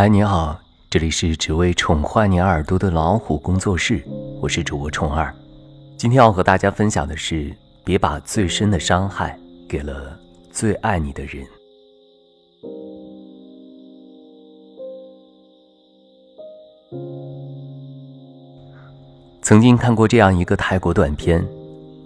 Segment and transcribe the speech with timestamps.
[0.00, 0.56] 嗨，你好，
[0.88, 4.00] 这里是只为宠坏你耳朵的老虎工作室，
[4.40, 5.34] 我是主播宠儿。
[5.96, 9.36] 今天要和大家分享的是，别把最深的伤害
[9.68, 10.16] 给了
[10.52, 11.44] 最爱你的人。
[19.42, 21.44] 曾经看过这样一个泰国短片：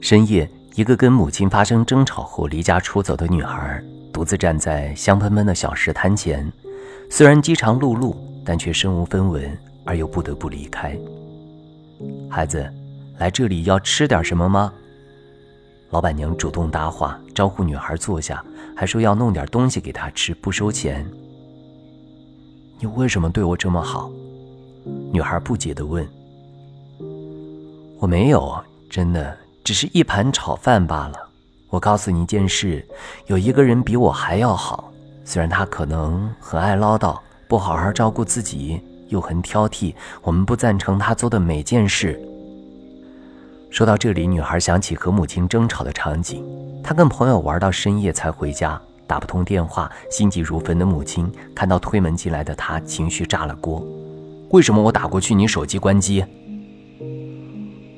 [0.00, 3.84] 深夜，一个跟母亲发生争吵后离家出走的女孩，
[4.14, 6.50] 独自站在香喷喷的小食摊前，
[7.14, 10.98] 虽然饥肠辘辘，但却身无分文，而又不得不离开。
[12.30, 12.66] 孩子，
[13.18, 14.72] 来这里要吃点什么吗？
[15.90, 18.43] 老板娘主动搭话，招呼女孩坐下，
[18.75, 21.06] 还说要弄点东西给她吃，不收钱。
[22.80, 24.11] 你为什么对我这么好？
[25.12, 26.08] 女孩不解地问。
[27.98, 28.58] 我没有，
[28.89, 31.29] 真的，只是一盘炒饭罢了。
[31.68, 32.83] 我告诉你一件事，
[33.27, 34.91] 有一个人比我还要好，
[35.25, 39.95] 虽然他可能很爱唠叨，不好好照顾自己，又很挑剔。
[40.22, 42.20] 我们不赞成他做的每件事。
[43.70, 46.45] 说到这里，女孩想起和母亲争吵的场景，
[46.83, 53.83] 她跟朋友玩到深夜才回家，打不通电话，心急如焚的母亲看到推门进来的她，情绪炸了锅。
[54.50, 56.23] 为什么我打过去你手机关机？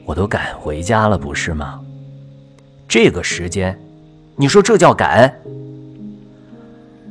[0.05, 1.80] 我都赶回家了，不是吗？
[2.86, 3.77] 这个时间，
[4.36, 5.34] 你说这叫赶？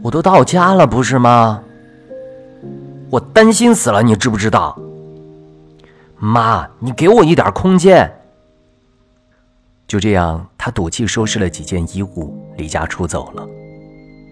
[0.04, 1.64] 我都到家了，不是吗？
[3.10, 4.78] 我担心死了，你知不知道？
[6.18, 8.12] 妈，你给我一点空间。
[9.88, 13.48] 就这样，他赌气收拾了几件衣物，离家出走了。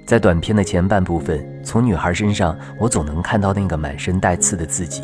[0.06, 5.04] 在短片的前半部分，从女孩身上，我总能看到那个满身带刺的自己。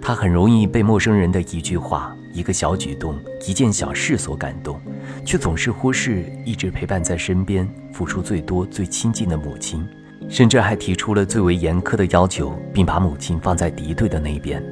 [0.00, 2.16] 她很容易被陌生人的一句话。
[2.36, 4.78] 一个小举动，一件小事所感动，
[5.24, 9.88] 却总是忽视一直陪伴在身边、付出最多、最亲近的母亲，
[10.28, 14.62] 甚至还提出了最为严苛的要求，并把母亲放在敌对的那边。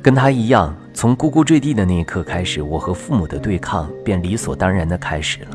[0.00, 5.48] 跟他一样，从呱呱坠地的那一刻开始，我和父母的对抗便理所当然的开始了。